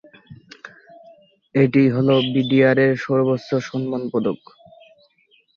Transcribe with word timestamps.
এটিই 1.55 1.89
হলো 1.95 2.13
বিডিআর 2.33 2.77
এর 2.85 2.93
সর্বোচ্চ 3.05 3.49
সম্মান 3.69 4.03
পদক। 4.13 4.39